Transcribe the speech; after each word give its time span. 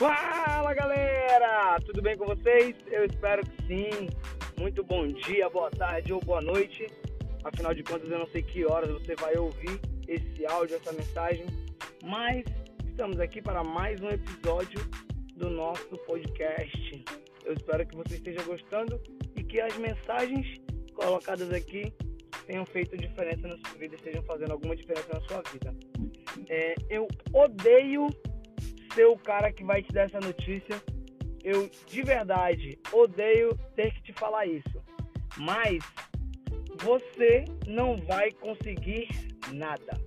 Fala 0.00 0.72
galera, 0.72 1.78
tudo 1.84 2.00
bem 2.00 2.16
com 2.16 2.24
vocês? 2.24 2.74
Eu 2.86 3.04
espero 3.04 3.42
que 3.44 3.66
sim. 3.66 4.08
Muito 4.58 4.82
bom 4.82 5.06
dia, 5.06 5.46
boa 5.50 5.70
tarde 5.70 6.10
ou 6.10 6.20
boa 6.20 6.40
noite. 6.40 6.86
Afinal 7.44 7.74
de 7.74 7.82
contas, 7.82 8.10
eu 8.10 8.18
não 8.18 8.26
sei 8.28 8.42
que 8.42 8.64
horas 8.64 8.90
você 8.90 9.14
vai 9.16 9.36
ouvir 9.36 9.78
esse 10.08 10.46
áudio, 10.46 10.76
essa 10.76 10.94
mensagem, 10.94 11.44
mas 12.02 12.46
estamos 12.88 13.20
aqui 13.20 13.42
para 13.42 13.62
mais 13.62 14.00
um 14.00 14.08
episódio 14.08 14.80
do 15.36 15.50
nosso 15.50 15.94
podcast. 16.06 17.04
Eu 17.44 17.52
espero 17.52 17.86
que 17.86 17.94
você 17.94 18.14
esteja 18.14 18.42
gostando 18.44 18.98
e 19.36 19.44
que 19.44 19.60
as 19.60 19.76
mensagens 19.76 20.46
colocadas 20.94 21.52
aqui 21.52 21.92
tenham 22.46 22.64
feito 22.64 22.96
diferença 22.96 23.46
na 23.46 23.58
sua 23.58 23.78
vida, 23.78 23.96
estejam 23.96 24.22
fazendo 24.22 24.52
alguma 24.52 24.74
diferença 24.74 25.08
na 25.12 25.20
sua 25.20 25.42
vida. 25.52 25.74
É, 26.48 26.74
eu 26.88 27.06
odeio 27.34 28.08
ser 28.94 29.06
o 29.06 29.16
cara 29.16 29.52
que 29.52 29.64
vai 29.64 29.82
te 29.82 29.92
dar 29.92 30.02
essa 30.02 30.20
notícia. 30.20 30.82
Eu 31.42 31.70
de 31.86 32.02
verdade 32.02 32.78
odeio 32.92 33.56
ter 33.74 33.92
que 33.94 34.02
te 34.02 34.12
falar 34.12 34.46
isso. 34.46 34.82
Mas 35.38 35.78
você 36.82 37.44
não 37.66 37.96
vai 37.96 38.30
conseguir 38.32 39.08
nada. 39.52 39.98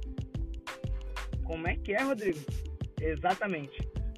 Como 1.43 1.67
é 1.67 1.75
que 1.75 1.93
é, 1.93 2.01
Rodrigo? 2.01 2.39
Exatamente. 2.99 3.77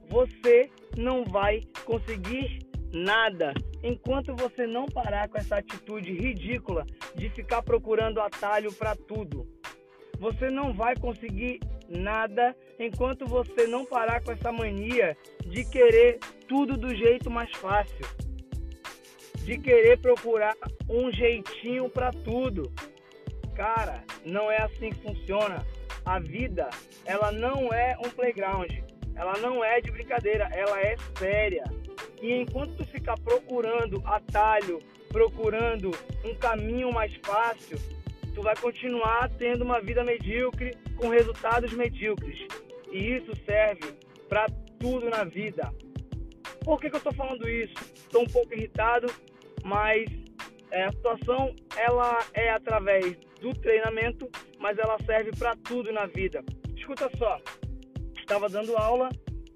Você 0.09 0.69
não 0.97 1.25
vai 1.25 1.61
conseguir 1.85 2.59
nada 2.93 3.53
enquanto 3.83 4.35
você 4.35 4.65
não 4.65 4.85
parar 4.85 5.27
com 5.27 5.37
essa 5.37 5.57
atitude 5.57 6.13
ridícula 6.13 6.85
de 7.15 7.29
ficar 7.29 7.61
procurando 7.61 8.21
atalho 8.21 8.71
para 8.73 8.95
tudo. 8.95 9.47
Você 10.19 10.49
não 10.49 10.73
vai 10.73 10.95
conseguir 10.95 11.59
nada 11.89 12.55
enquanto 12.79 13.25
você 13.25 13.67
não 13.67 13.85
parar 13.85 14.21
com 14.23 14.31
essa 14.31 14.51
mania 14.51 15.17
de 15.45 15.63
querer 15.65 16.19
tudo 16.47 16.77
do 16.77 16.93
jeito 16.95 17.29
mais 17.29 17.51
fácil, 17.51 18.05
de 19.43 19.57
querer 19.57 19.99
procurar 19.99 20.55
um 20.89 21.11
jeitinho 21.11 21.89
para 21.89 22.11
tudo. 22.11 22.71
Cara, 23.55 24.03
não 24.25 24.51
é 24.51 24.61
assim 24.61 24.89
que 24.89 25.01
funciona. 25.01 25.65
A 26.05 26.19
vida, 26.19 26.69
ela 27.05 27.31
não 27.31 27.73
é 27.73 27.97
um 27.97 28.09
playground. 28.09 28.71
Ela 29.15 29.37
não 29.39 29.63
é 29.63 29.79
de 29.79 29.89
brincadeira, 29.91 30.49
ela 30.51 30.79
é 30.79 30.95
séria. 31.17 31.63
E 32.21 32.33
enquanto 32.33 32.75
tu 32.75 32.85
ficar 32.85 33.17
procurando 33.19 34.01
atalho, 34.05 34.79
procurando 35.09 35.91
um 36.23 36.35
caminho 36.35 36.91
mais 36.91 37.15
fácil, 37.23 37.77
tu 38.35 38.41
vai 38.41 38.55
continuar 38.57 39.29
tendo 39.37 39.63
uma 39.63 39.79
vida 39.79 40.03
medíocre 40.03 40.75
com 40.97 41.07
resultados 41.07 41.71
medíocres. 41.73 42.37
E 42.91 43.15
isso 43.15 43.31
serve 43.45 43.93
para 44.27 44.45
tudo 44.77 45.09
na 45.09 45.23
vida. 45.23 45.73
Por 46.63 46.79
que, 46.79 46.89
que 46.89 46.95
eu 46.95 46.99
estou 46.99 47.13
falando 47.13 47.47
isso? 47.47 47.73
Estou 47.95 48.23
um 48.23 48.27
pouco 48.27 48.53
irritado, 48.53 49.07
mas 49.63 50.05
é, 50.71 50.83
a 50.83 50.91
situação 50.91 51.55
ela 51.77 52.19
é 52.33 52.49
através 52.49 53.15
do 53.39 53.53
treinamento, 53.53 54.29
mas 54.59 54.77
ela 54.77 54.97
serve 55.05 55.31
para 55.31 55.55
tudo 55.55 55.91
na 55.93 56.05
vida. 56.05 56.43
Escuta 56.75 57.09
só, 57.17 57.39
estava 58.17 58.49
dando 58.49 58.75
aula 58.75 59.09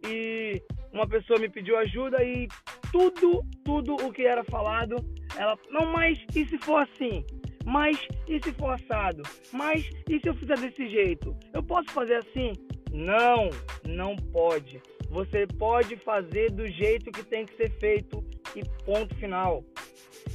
e 0.08 0.62
uma 0.94 1.08
pessoa 1.08 1.38
me 1.38 1.50
pediu 1.50 1.78
ajuda 1.78 2.24
e 2.24 2.48
tudo, 2.92 3.44
tudo 3.66 3.96
o 3.96 4.12
que 4.12 4.24
era 4.24 4.44
falado, 4.46 4.96
ela, 5.38 5.58
não, 5.70 5.86
mas 5.88 6.18
e 6.36 6.46
se 6.46 6.58
for 6.60 6.84
assim? 6.84 7.26
Mas 7.66 7.98
e 8.28 8.40
se 8.42 8.52
for 8.54 8.72
assado? 8.72 9.24
Mas 9.52 9.90
e 10.10 10.20
se 10.20 10.28
eu 10.28 10.34
fizer 10.36 10.58
desse 10.58 10.90
jeito? 10.90 11.36
Eu 11.54 11.62
posso 11.62 11.90
fazer 11.92 12.16
assim? 12.16 12.54
Não, 12.92 13.50
não 13.86 14.16
pode. 14.16 14.82
Você 15.10 15.48
pode 15.48 15.96
fazer 15.98 16.52
do 16.52 16.68
jeito 16.68 17.12
que 17.12 17.24
tem 17.24 17.46
que 17.46 17.56
ser 17.56 17.72
feito 17.80 18.24
e 18.56 18.64
ponto 18.86 19.14
final. 19.16 19.64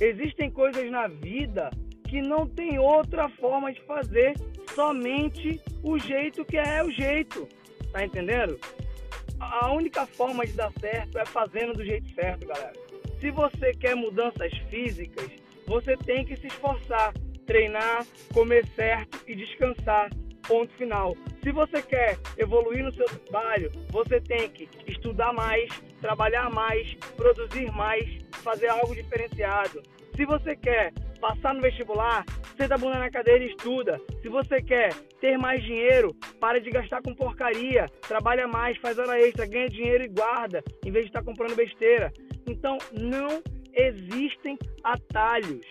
Existem 0.01 0.51
coisas 0.51 0.91
na 0.91 1.07
vida 1.07 1.71
que 2.09 2.21
não 2.21 2.47
tem 2.47 2.79
outra 2.79 3.29
forma 3.29 3.73
de 3.73 3.81
fazer, 3.83 4.35
somente 4.75 5.61
o 5.83 5.99
jeito 5.99 6.45
que 6.45 6.57
é 6.57 6.83
o 6.83 6.91
jeito. 6.91 7.49
Tá 7.93 8.05
entendendo? 8.05 8.59
A 9.41 9.73
única 9.73 10.07
forma 10.07 10.45
de 10.45 10.53
dar 10.53 10.73
certo 10.81 11.19
é 11.19 11.25
fazendo 11.25 11.75
do 11.75 11.85
jeito 11.85 12.13
certo, 12.15 12.47
galera. 12.47 12.73
Se 13.21 13.31
você 13.31 13.73
quer 13.73 13.95
mudanças 13.95 14.53
físicas, 14.69 15.31
você 15.67 15.97
tem 15.97 16.25
que 16.25 16.37
se 16.37 16.47
esforçar, 16.47 17.13
treinar, 17.47 18.07
comer 18.33 18.67
certo 18.75 19.19
e 19.27 19.35
descansar. 19.35 20.11
Ponto 20.47 20.71
final. 20.75 21.17
Se 21.43 21.51
você 21.53 21.81
quer 21.81 22.19
evoluir 22.37 22.85
no 22.85 22.93
seu 22.93 23.07
trabalho, 23.07 23.73
você 23.89 24.21
tem 24.21 24.51
que 24.51 24.69
estudar 24.87 25.33
mais, 25.33 25.71
trabalhar 26.03 26.51
mais, 26.51 26.93
produzir 27.17 27.71
mais, 27.73 28.05
fazer 28.43 28.69
algo 28.69 28.95
diferenciado. 28.95 29.83
Se 30.15 30.27
você 30.27 30.55
quer 30.55 30.93
passar 31.19 31.55
no 31.55 31.63
vestibular, 31.63 32.27
senta 32.59 32.75
a 32.75 32.79
bunda 32.79 32.99
na 32.99 33.11
cadeira 33.11 33.43
e 33.43 33.49
estuda. 33.49 33.99
Se 34.21 34.29
você 34.29 34.61
quer 34.61 34.93
ter 35.21 35.39
mais 35.39 35.63
dinheiro, 35.63 36.15
para 36.39 36.61
de 36.61 36.71
gastar 36.71 37.01
com 37.01 37.15
porcaria, 37.15 37.87
trabalha 38.07 38.47
mais, 38.47 38.77
faz 38.79 38.99
hora 38.99 39.19
extra, 39.19 39.47
ganha 39.47 39.69
dinheiro 39.69 40.05
e 40.05 40.09
guarda, 40.09 40.63
em 40.85 40.91
vez 40.91 41.07
de 41.07 41.11
estar 41.11 41.25
comprando 41.25 41.57
besteira. 41.57 42.13
Então, 42.47 42.77
não 42.93 43.43
existem 43.75 44.59
atalhos. 44.83 45.67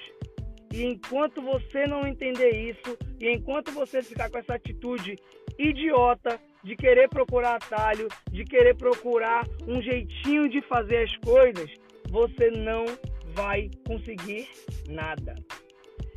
E 0.74 0.84
enquanto 0.84 1.41
você 1.41 1.86
não 1.86 2.08
entender 2.08 2.50
isso, 2.50 2.97
e 3.19 3.30
enquanto 3.30 3.72
você 3.72 4.02
ficar 4.02 4.30
com 4.30 4.40
essa 4.40 4.56
atitude 4.56 5.16
idiota 5.58 6.40
de 6.63 6.75
querer 6.75 7.09
procurar 7.09 7.56
atalho, 7.56 8.08
de 8.31 8.44
querer 8.44 8.75
procurar 8.75 9.46
um 9.68 9.81
jeitinho 9.81 10.50
de 10.50 10.62
fazer 10.62 11.03
as 11.03 11.16
coisas, 11.18 11.69
você 12.09 12.50
não 12.50 12.86
vai 13.34 13.69
conseguir 13.86 14.47
nada. 14.90 15.36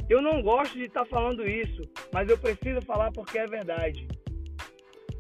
Eu 0.09 0.23
não 0.23 0.41
gosto 0.41 0.79
de 0.79 0.85
estar 0.85 1.05
falando 1.05 1.47
isso, 1.47 1.83
mas 2.13 2.29
eu 2.29 2.39
preciso 2.39 2.81
falar 2.83 3.11
porque 3.11 3.39
é 3.39 3.47
verdade. 3.47 4.07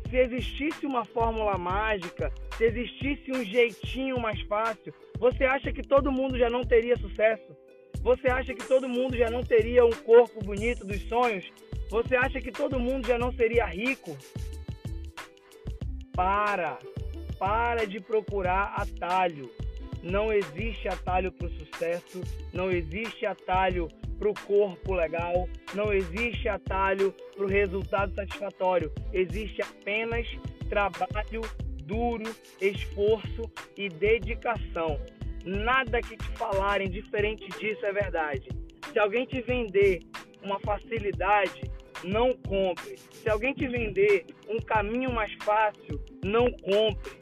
Se 0.08 0.16
existisse 0.16 0.86
uma 0.86 1.04
fórmula 1.04 1.58
mágica, 1.58 2.32
se 2.56 2.64
existisse 2.64 3.32
um 3.32 3.44
jeitinho 3.44 4.20
mais 4.20 4.40
fácil, 4.42 4.94
você 5.18 5.44
acha 5.44 5.72
que 5.72 5.82
todo 5.82 6.12
mundo 6.12 6.38
já 6.38 6.48
não 6.48 6.62
teria 6.62 6.96
sucesso? 6.96 7.56
Você 8.02 8.28
acha 8.28 8.54
que 8.54 8.64
todo 8.66 8.88
mundo 8.88 9.16
já 9.16 9.28
não 9.30 9.42
teria 9.42 9.84
um 9.84 9.90
corpo 9.90 10.38
bonito 10.44 10.86
dos 10.86 11.02
sonhos? 11.08 11.44
Você 11.90 12.14
acha 12.14 12.40
que 12.40 12.52
todo 12.52 12.78
mundo 12.78 13.06
já 13.06 13.18
não 13.18 13.32
seria 13.32 13.66
rico? 13.66 14.16
Para, 16.14 16.78
para 17.38 17.84
de 17.84 18.00
procurar 18.00 18.74
atalho. 18.76 19.50
Não 20.02 20.32
existe 20.32 20.86
atalho 20.86 21.32
para 21.32 21.48
o 21.48 21.50
sucesso, 21.50 22.20
não 22.52 22.70
existe 22.70 23.26
atalho 23.26 23.88
para 24.18 24.30
o 24.30 24.34
corpo 24.46 24.94
legal, 24.94 25.48
não 25.74 25.92
existe 25.92 26.48
atalho 26.48 27.14
para 27.34 27.44
o 27.44 27.48
resultado 27.48 28.14
satisfatório. 28.14 28.92
Existe 29.12 29.62
apenas 29.62 30.26
trabalho 30.68 31.42
duro, 31.84 32.24
esforço 32.60 33.42
e 33.76 33.88
dedicação. 33.88 35.00
Nada 35.44 36.00
que 36.00 36.16
te 36.16 36.28
falarem 36.36 36.90
diferente 36.90 37.46
disso 37.58 37.84
é 37.86 37.92
verdade. 37.92 38.48
Se 38.92 38.98
alguém 38.98 39.26
te 39.26 39.40
vender 39.40 40.00
uma 40.42 40.58
facilidade, 40.60 41.62
não 42.02 42.34
compre. 42.34 42.96
Se 42.98 43.28
alguém 43.28 43.54
te 43.54 43.66
vender 43.66 44.26
um 44.48 44.58
caminho 44.58 45.12
mais 45.12 45.32
fácil, 45.44 46.00
não 46.24 46.50
compre. 46.52 47.16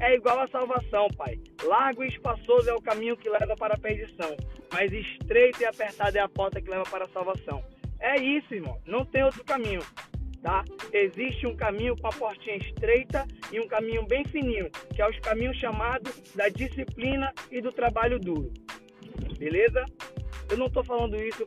É 0.00 0.14
igual 0.14 0.40
a 0.40 0.48
salvação, 0.48 1.08
pai. 1.16 1.38
Largo 1.62 2.02
e 2.02 2.08
espaçoso 2.08 2.68
é 2.68 2.74
o 2.74 2.80
caminho 2.80 3.16
que 3.16 3.28
leva 3.28 3.54
para 3.54 3.74
a 3.74 3.78
perdição, 3.78 4.34
mas 4.72 4.92
estreita 4.92 5.62
e 5.62 5.66
apertada 5.66 6.18
é 6.18 6.22
a 6.22 6.28
porta 6.28 6.60
que 6.60 6.70
leva 6.70 6.84
para 6.84 7.04
a 7.04 7.08
salvação. 7.08 7.64
É 7.98 8.16
isso, 8.20 8.54
irmão. 8.54 8.80
Não 8.86 9.04
tem 9.04 9.22
outro 9.22 9.44
caminho 9.44 9.82
tá? 10.42 10.64
Existe 10.92 11.46
um 11.46 11.56
caminho 11.56 11.96
com 11.96 12.06
a 12.06 12.12
portinha 12.12 12.56
estreita 12.56 13.26
e 13.52 13.60
um 13.60 13.68
caminho 13.68 14.06
bem 14.06 14.24
fininho, 14.24 14.70
que 14.94 15.00
é 15.00 15.08
os 15.08 15.18
caminhos 15.20 15.56
chamados 15.56 16.12
da 16.34 16.48
disciplina 16.48 17.32
e 17.50 17.60
do 17.60 17.72
trabalho 17.72 18.18
duro. 18.18 18.52
Beleza? 19.38 19.84
Eu 20.50 20.56
não 20.56 20.66
estou 20.66 20.82
falando 20.82 21.16
isso 21.22 21.46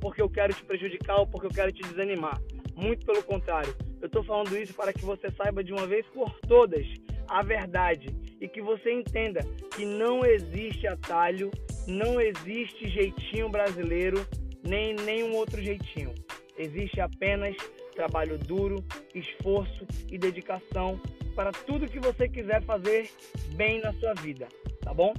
porque 0.00 0.22
eu, 0.22 0.30
quero, 0.30 0.54
te 0.54 0.64
prejudicar 0.64 1.16
ou 1.16 1.26
porque 1.26 1.46
eu 1.46 1.50
quero 1.50 1.72
te 1.72 1.82
desanimar. 1.82 2.40
Muito 2.74 3.04
pelo 3.04 3.22
contrário. 3.22 3.74
Eu 4.00 4.06
estou 4.06 4.22
falando 4.22 4.56
isso 4.56 4.72
para 4.74 4.92
que 4.92 5.04
você 5.04 5.30
saiba 5.32 5.64
de 5.64 5.72
uma 5.72 5.86
vez 5.86 6.06
por 6.06 6.32
todas 6.40 6.86
a 7.26 7.42
verdade 7.42 8.14
e 8.40 8.48
que 8.48 8.62
você 8.62 8.92
entenda 8.92 9.40
que 9.74 9.84
não 9.84 10.24
existe 10.24 10.86
atalho, 10.86 11.50
não 11.88 12.20
existe 12.20 12.88
jeitinho 12.88 13.48
brasileiro, 13.48 14.26
nem 14.62 14.94
nenhum 14.94 15.34
outro 15.34 15.62
jeitinho. 15.62 16.14
Existe 16.56 17.00
apenas 17.00 17.56
trabalho 17.94 18.38
duro, 18.38 18.84
esforço 19.14 19.86
e 20.10 20.18
dedicação 20.18 21.00
para 21.34 21.50
tudo 21.50 21.88
que 21.88 21.98
você 21.98 22.28
quiser 22.28 22.62
fazer 22.62 23.10
bem 23.54 23.80
na 23.80 23.92
sua 23.94 24.12
vida, 24.14 24.46
tá 24.82 24.92
bom? 24.92 25.14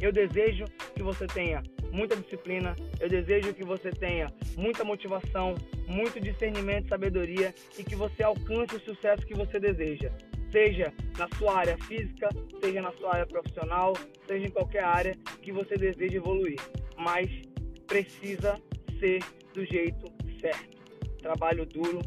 Eu 0.00 0.12
desejo 0.12 0.64
que 0.94 1.02
você 1.02 1.26
tenha 1.26 1.62
muita 1.90 2.16
disciplina, 2.16 2.76
eu 3.00 3.08
desejo 3.08 3.54
que 3.54 3.64
você 3.64 3.90
tenha 3.90 4.32
muita 4.56 4.84
motivação, 4.84 5.54
muito 5.86 6.20
discernimento 6.20 6.86
e 6.86 6.88
sabedoria 6.88 7.54
e 7.78 7.82
que 7.82 7.96
você 7.96 8.22
alcance 8.22 8.76
o 8.76 8.80
sucesso 8.80 9.26
que 9.26 9.34
você 9.34 9.58
deseja. 9.58 10.12
Seja 10.50 10.92
na 11.16 11.28
sua 11.36 11.58
área 11.58 11.76
física, 11.84 12.28
seja 12.60 12.82
na 12.82 12.92
sua 12.92 13.14
área 13.14 13.26
profissional, 13.26 13.94
seja 14.26 14.46
em 14.46 14.50
qualquer 14.50 14.84
área 14.84 15.14
que 15.42 15.52
você 15.52 15.76
deseja 15.76 16.16
evoluir. 16.16 16.60
Mas 16.96 17.28
precisa 17.86 18.60
ser 18.98 19.22
do 19.54 19.64
jeito 19.64 20.06
certo. 20.40 20.78
Trabalho 21.20 21.66
duro 21.66 22.00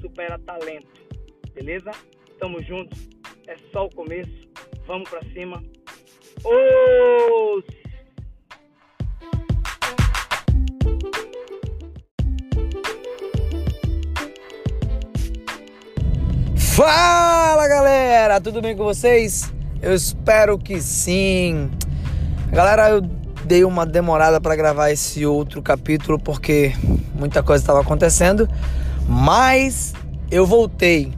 supera 0.00 0.38
talento. 0.38 1.02
Beleza? 1.54 1.90
Tamo 2.38 2.62
junto. 2.62 2.96
É 3.46 3.56
só 3.72 3.86
o 3.86 3.90
começo. 3.90 4.48
Vamos 4.86 5.08
pra 5.08 5.22
cima. 5.32 5.62
Os 6.44 7.64
Fala 16.76 17.43
galera, 18.34 18.40
tudo 18.40 18.60
bem 18.60 18.76
com 18.76 18.82
vocês? 18.82 19.52
Eu 19.80 19.94
espero 19.94 20.58
que 20.58 20.80
sim. 20.80 21.70
Galera, 22.50 22.90
eu 22.90 23.00
dei 23.44 23.64
uma 23.64 23.86
demorada 23.86 24.40
para 24.40 24.56
gravar 24.56 24.90
esse 24.90 25.24
outro 25.24 25.62
capítulo 25.62 26.18
porque 26.18 26.72
muita 27.14 27.42
coisa 27.42 27.62
estava 27.62 27.80
acontecendo, 27.80 28.48
mas 29.08 29.92
eu 30.30 30.46
voltei. 30.46 31.12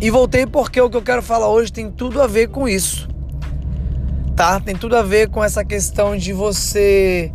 E 0.00 0.10
voltei 0.10 0.46
porque 0.46 0.80
o 0.80 0.88
que 0.88 0.96
eu 0.96 1.02
quero 1.02 1.22
falar 1.22 1.48
hoje 1.48 1.72
tem 1.72 1.90
tudo 1.90 2.22
a 2.22 2.26
ver 2.26 2.48
com 2.48 2.68
isso. 2.68 3.08
Tá? 4.34 4.58
Tem 4.60 4.76
tudo 4.76 4.96
a 4.96 5.02
ver 5.02 5.28
com 5.28 5.44
essa 5.44 5.64
questão 5.64 6.16
de 6.16 6.32
você 6.32 7.32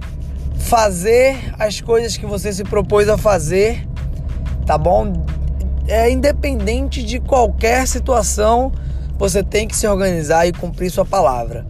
fazer 0.57 1.53
as 1.59 1.79
coisas 1.79 2.17
que 2.17 2.25
você 2.25 2.51
se 2.51 2.63
propôs 2.63 3.07
a 3.07 3.17
fazer, 3.17 3.87
tá 4.65 4.77
bom? 4.77 5.13
é 5.87 6.09
independente 6.09 7.03
de 7.03 7.19
qualquer 7.19 7.87
situação, 7.87 8.71
você 9.21 9.43
tem 9.43 9.67
que 9.67 9.75
se 9.75 9.87
organizar 9.87 10.47
e 10.47 10.51
cumprir 10.51 10.89
sua 10.89 11.05
palavra. 11.05 11.63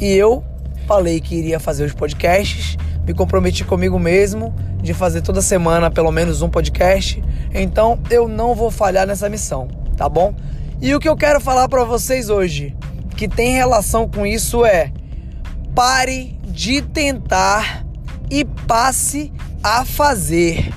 E 0.00 0.12
eu 0.12 0.44
falei 0.86 1.20
que 1.20 1.34
iria 1.34 1.58
fazer 1.58 1.84
os 1.84 1.92
podcasts, 1.92 2.76
me 3.04 3.12
comprometi 3.12 3.64
comigo 3.64 3.98
mesmo 3.98 4.54
de 4.80 4.94
fazer 4.94 5.20
toda 5.20 5.42
semana 5.42 5.90
pelo 5.90 6.12
menos 6.12 6.42
um 6.42 6.48
podcast. 6.48 7.20
Então 7.52 7.98
eu 8.08 8.28
não 8.28 8.54
vou 8.54 8.70
falhar 8.70 9.04
nessa 9.04 9.28
missão, 9.28 9.66
tá 9.96 10.08
bom? 10.08 10.32
E 10.80 10.94
o 10.94 11.00
que 11.00 11.08
eu 11.08 11.16
quero 11.16 11.40
falar 11.40 11.68
para 11.68 11.82
vocês 11.82 12.30
hoje, 12.30 12.72
que 13.16 13.26
tem 13.26 13.52
relação 13.52 14.08
com 14.08 14.24
isso 14.24 14.64
é: 14.64 14.92
pare 15.74 16.38
de 16.44 16.82
tentar 16.82 17.84
e 18.30 18.44
passe 18.44 19.32
a 19.60 19.84
fazer. 19.84 20.72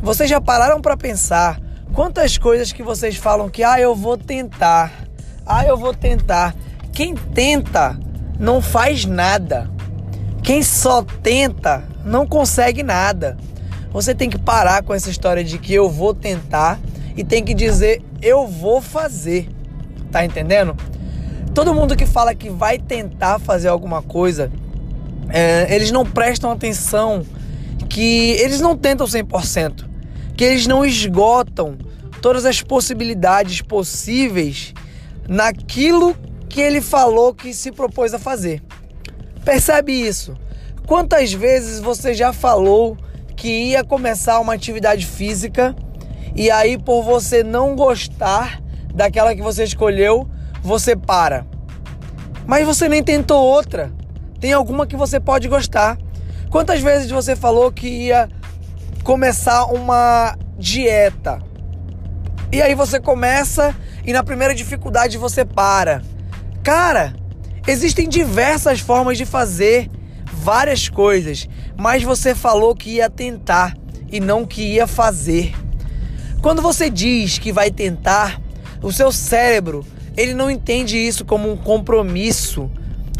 Vocês 0.00 0.30
já 0.30 0.40
pararam 0.40 0.80
para 0.80 0.96
pensar 0.96 1.60
Quantas 1.92 2.38
coisas 2.38 2.72
que 2.72 2.82
vocês 2.82 3.16
falam 3.16 3.48
que, 3.48 3.64
ah, 3.64 3.80
eu 3.80 3.94
vou 3.94 4.16
tentar, 4.16 5.07
ah, 5.48 5.64
eu 5.64 5.78
vou 5.78 5.94
tentar. 5.94 6.54
Quem 6.92 7.14
tenta 7.14 7.98
não 8.38 8.60
faz 8.60 9.06
nada. 9.06 9.70
Quem 10.42 10.62
só 10.62 11.02
tenta 11.02 11.82
não 12.04 12.26
consegue 12.26 12.82
nada. 12.82 13.36
Você 13.90 14.14
tem 14.14 14.28
que 14.28 14.38
parar 14.38 14.82
com 14.82 14.92
essa 14.92 15.08
história 15.08 15.42
de 15.42 15.58
que 15.58 15.72
eu 15.72 15.88
vou 15.88 16.12
tentar 16.12 16.78
e 17.16 17.24
tem 17.24 17.42
que 17.42 17.54
dizer 17.54 18.02
eu 18.20 18.46
vou 18.46 18.82
fazer. 18.82 19.48
Tá 20.12 20.22
entendendo? 20.24 20.76
Todo 21.54 21.74
mundo 21.74 21.96
que 21.96 22.04
fala 22.04 22.34
que 22.34 22.50
vai 22.50 22.78
tentar 22.78 23.38
fazer 23.38 23.68
alguma 23.68 24.02
coisa, 24.02 24.52
é, 25.30 25.74
eles 25.74 25.90
não 25.90 26.04
prestam 26.04 26.50
atenção 26.50 27.24
que 27.88 28.32
eles 28.32 28.60
não 28.60 28.76
tentam 28.76 29.06
100%, 29.06 29.84
que 30.36 30.44
eles 30.44 30.66
não 30.66 30.84
esgotam 30.84 31.76
todas 32.20 32.44
as 32.44 32.60
possibilidades 32.60 33.62
possíveis 33.62 34.74
naquilo 35.28 36.16
que 36.48 36.60
ele 36.60 36.80
falou 36.80 37.34
que 37.34 37.52
se 37.52 37.70
propôs 37.70 38.14
a 38.14 38.18
fazer. 38.18 38.62
Percebe 39.44 39.92
isso? 39.92 40.34
Quantas 40.86 41.32
vezes 41.32 41.80
você 41.80 42.14
já 42.14 42.32
falou 42.32 42.96
que 43.36 43.48
ia 43.48 43.84
começar 43.84 44.40
uma 44.40 44.54
atividade 44.54 45.06
física 45.06 45.76
e 46.34 46.50
aí 46.50 46.78
por 46.78 47.02
você 47.02 47.44
não 47.44 47.76
gostar 47.76 48.60
daquela 48.94 49.34
que 49.34 49.42
você 49.42 49.64
escolheu, 49.64 50.28
você 50.62 50.96
para. 50.96 51.46
Mas 52.46 52.66
você 52.66 52.88
nem 52.88 53.02
tentou 53.02 53.44
outra. 53.44 53.92
Tem 54.40 54.52
alguma 54.52 54.86
que 54.86 54.96
você 54.96 55.20
pode 55.20 55.46
gostar. 55.46 55.98
Quantas 56.50 56.80
vezes 56.80 57.10
você 57.10 57.36
falou 57.36 57.70
que 57.70 57.86
ia 57.86 58.28
começar 59.04 59.66
uma 59.66 60.36
dieta 60.56 61.38
e 62.50 62.62
aí 62.62 62.74
você 62.74 62.98
começa 62.98 63.76
e 64.04 64.12
na 64.12 64.22
primeira 64.22 64.54
dificuldade 64.54 65.18
você 65.18 65.44
para. 65.44 66.02
Cara, 66.62 67.14
existem 67.66 68.08
diversas 68.08 68.80
formas 68.80 69.18
de 69.18 69.24
fazer 69.24 69.90
várias 70.32 70.88
coisas, 70.88 71.48
mas 71.76 72.02
você 72.02 72.34
falou 72.34 72.74
que 72.74 72.96
ia 72.96 73.10
tentar 73.10 73.76
e 74.10 74.20
não 74.20 74.46
que 74.46 74.62
ia 74.62 74.86
fazer. 74.86 75.54
Quando 76.40 76.62
você 76.62 76.88
diz 76.88 77.38
que 77.38 77.52
vai 77.52 77.70
tentar, 77.70 78.40
o 78.82 78.92
seu 78.92 79.10
cérebro, 79.10 79.84
ele 80.16 80.34
não 80.34 80.50
entende 80.50 80.96
isso 80.96 81.24
como 81.24 81.50
um 81.50 81.56
compromisso, 81.56 82.70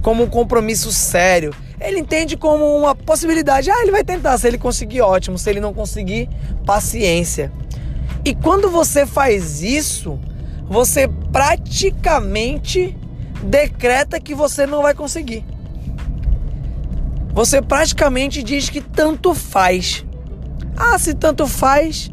como 0.02 0.25
um 0.25 0.28
compromisso 0.28 0.92
sério. 0.92 1.54
Ele 1.80 1.98
entende 1.98 2.36
como 2.36 2.64
uma 2.76 2.94
possibilidade. 2.94 3.70
Ah, 3.70 3.82
ele 3.82 3.92
vai 3.92 4.02
tentar, 4.02 4.36
se 4.38 4.46
ele 4.46 4.58
conseguir, 4.58 5.00
ótimo, 5.00 5.38
se 5.38 5.48
ele 5.48 5.60
não 5.60 5.72
conseguir, 5.72 6.28
paciência. 6.66 7.52
E 8.25 8.34
quando 8.34 8.69
você 8.69 9.06
faz 9.06 9.62
isso, 9.62 10.19
você 10.69 11.09
praticamente 11.32 12.97
decreta 13.43 14.20
que 14.20 14.35
você 14.35 14.67
não 14.67 14.82
vai 14.82 14.94
conseguir. 14.94 15.44
Você 17.32 17.62
praticamente 17.62 18.43
diz 18.43 18.69
que 18.69 18.81
tanto 18.81 19.35
faz. 19.35 20.05
Ah, 20.76 20.99
se 20.99 21.15
tanto 21.15 21.47
faz, 21.47 22.11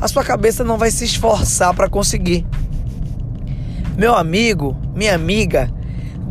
a 0.00 0.08
sua 0.08 0.24
cabeça 0.24 0.64
não 0.64 0.78
vai 0.78 0.90
se 0.90 1.04
esforçar 1.04 1.74
para 1.74 1.88
conseguir. 1.88 2.46
Meu 3.96 4.14
amigo, 4.14 4.76
minha 4.94 5.14
amiga, 5.14 5.70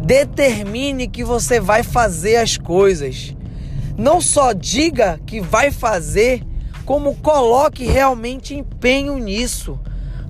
determine 0.04 1.08
que 1.08 1.24
você 1.24 1.60
vai 1.60 1.84
fazer 1.84 2.38
as 2.38 2.58
coisas. 2.58 3.36
Não 3.98 4.20
só 4.20 4.52
diga 4.52 5.20
que 5.26 5.40
vai 5.40 5.72
fazer, 5.72 6.44
como 6.86 7.16
coloque 7.18 7.86
realmente 7.86 8.56
empenho 8.56 9.18
nisso, 9.18 9.80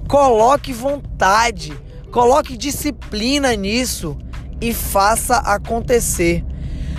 coloque 0.07 0.73
vontade, 0.73 1.73
coloque 2.11 2.57
disciplina 2.57 3.55
nisso 3.55 4.17
e 4.59 4.73
faça 4.73 5.37
acontecer. 5.37 6.45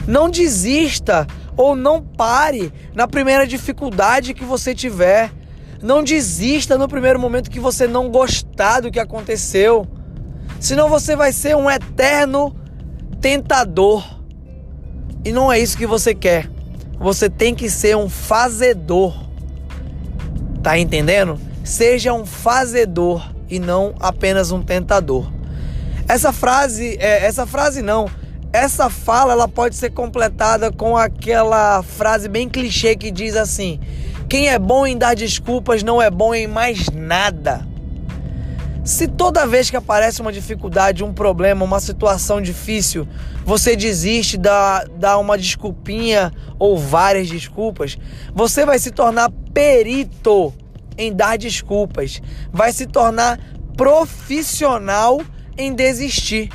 Não 0.07 0.29
desista 0.29 1.27
ou 1.57 1.77
não 1.77 2.03
pare 2.03 2.73
na 2.95 3.07
primeira 3.07 3.47
dificuldade 3.47 4.35
que 4.35 4.45
você 4.45 4.75
tiver. 4.75 5.33
Não 5.81 6.03
desista 6.03 6.79
no 6.79 6.89
primeiro 6.89 7.19
momento 7.19 7.51
que 7.51 7.61
você 7.61 7.87
não 7.87 8.11
gostar 8.11 8.81
do 8.81 8.91
que 8.91 9.01
aconteceu. 9.01 9.87
Senão 10.61 10.89
você 10.89 11.17
vai 11.17 11.33
ser 11.33 11.57
um 11.57 11.71
eterno 11.71 12.55
tentador. 13.21 14.05
E 15.25 15.33
não 15.33 15.53
é 15.53 15.59
isso 15.59 15.77
que 15.77 15.87
você 15.87 16.15
quer. 16.15 16.49
Você 16.99 17.29
tem 17.29 17.55
que 17.55 17.69
ser 17.69 17.97
um 17.97 18.09
fazedor. 18.09 19.15
Tá 20.63 20.79
entendendo? 20.79 21.39
Seja 21.65 22.13
um 22.13 22.27
fazedor 22.27 23.33
e 23.49 23.59
não 23.59 23.95
apenas 24.01 24.51
um 24.51 24.63
tentador. 24.63 25.31
Essa 26.09 26.33
frase, 26.33 26.97
é, 26.99 27.25
essa 27.25 27.47
frase 27.47 27.83
não, 27.83 28.11
essa 28.53 28.91
fala 28.91 29.33
ela 29.33 29.49
pode 29.49 29.77
ser 29.77 29.91
completada 29.91 30.71
com 30.73 30.97
aquela 30.97 31.83
frase 31.83 32.29
bem 32.29 32.49
clichê 32.49 32.97
que 32.97 33.11
diz 33.11 33.37
assim: 33.37 33.81
quem 34.29 34.49
é 34.49 34.59
bom 34.59 34.87
em 34.87 34.97
dar 34.97 35.15
desculpas 35.15 35.83
não 35.83 36.03
é 36.03 36.11
bom 36.11 36.35
em 36.35 36.47
mais 36.47 36.89
nada. 36.91 37.67
Se 38.85 39.07
toda 39.07 39.47
vez 39.47 39.71
que 39.71 39.77
aparece 39.77 40.21
uma 40.21 40.33
dificuldade, 40.33 41.05
um 41.05 41.13
problema, 41.13 41.65
uma 41.65 41.79
situação 41.79 42.43
difícil, 42.43 43.07
você 43.45 43.77
desiste, 43.77 44.37
dá, 44.37 44.85
dá 44.99 45.19
uma 45.19 45.39
desculpinha 45.39 46.33
ou 46.59 46.77
várias 46.77 47.29
desculpas, 47.29 47.97
você 48.35 48.67
vai 48.67 48.81
se 48.81 48.91
tornar 48.91 49.31
perito 49.55 50.53
em 50.97 51.13
dar 51.13 51.39
desculpas, 51.39 52.21
vai 52.53 52.73
se 52.73 52.87
tornar 52.87 53.39
profissional 53.77 55.21
em 55.57 55.75
desistir 55.75 56.51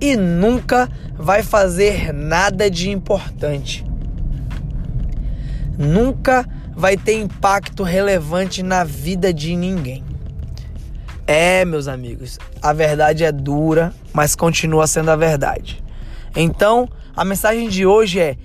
e 0.00 0.16
nunca 0.16 0.88
vai 1.14 1.42
fazer 1.42 2.12
nada 2.12 2.70
de 2.70 2.90
importante. 2.90 3.84
Nunca 5.78 6.46
vai 6.74 6.96
ter 6.96 7.14
impacto 7.14 7.82
relevante 7.82 8.62
na 8.62 8.84
vida 8.84 9.32
de 9.32 9.56
ninguém. 9.56 10.04
É, 11.26 11.64
meus 11.64 11.88
amigos, 11.88 12.38
a 12.62 12.72
verdade 12.72 13.24
é 13.24 13.32
dura, 13.32 13.92
mas 14.12 14.36
continua 14.36 14.86
sendo 14.86 15.10
a 15.10 15.16
verdade. 15.16 15.82
Então, 16.36 16.88
a 17.16 17.24
mensagem 17.24 17.68
de 17.68 17.84
hoje 17.84 18.20
é: 18.20 18.36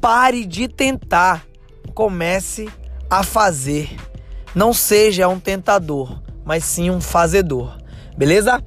pare 0.00 0.46
de 0.46 0.66
tentar, 0.68 1.44
comece 1.92 2.68
a 3.10 3.22
fazer. 3.22 3.94
Não 4.54 4.72
seja 4.72 5.28
um 5.28 5.40
tentador, 5.40 6.20
mas 6.44 6.64
sim 6.64 6.90
um 6.90 7.00
fazedor. 7.00 7.78
Beleza? 8.16 8.62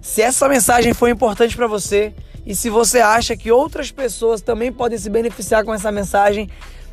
Se 0.00 0.20
essa 0.20 0.48
mensagem 0.48 0.92
foi 0.92 1.10
importante 1.10 1.56
para 1.56 1.66
você 1.66 2.12
e 2.44 2.54
se 2.54 2.68
você 2.68 2.98
acha 2.98 3.36
que 3.36 3.50
outras 3.50 3.90
pessoas 3.90 4.40
também 4.40 4.72
podem 4.72 4.98
se 4.98 5.08
beneficiar 5.08 5.64
com 5.64 5.72
essa 5.72 5.92
mensagem, 5.92 6.50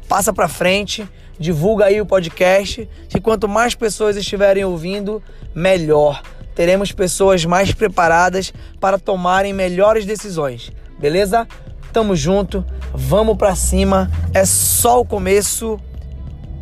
passa 0.07 0.31
para 0.31 0.47
frente, 0.47 1.07
divulga 1.39 1.85
aí 1.85 1.99
o 1.99 2.05
podcast, 2.05 2.87
que 3.09 3.19
quanto 3.19 3.47
mais 3.47 3.75
pessoas 3.75 4.15
estiverem 4.15 4.63
ouvindo, 4.63 5.21
melhor. 5.53 6.21
Teremos 6.53 6.91
pessoas 6.91 7.45
mais 7.45 7.73
preparadas 7.73 8.53
para 8.79 8.99
tomarem 8.99 9.53
melhores 9.53 10.05
decisões. 10.05 10.71
Beleza? 10.99 11.47
Tamo 11.91 12.15
junto, 12.15 12.63
vamos 12.93 13.37
para 13.37 13.55
cima. 13.55 14.11
É 14.33 14.45
só 14.45 15.01
o 15.01 15.05
começo. 15.05 15.79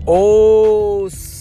Os 0.05 1.36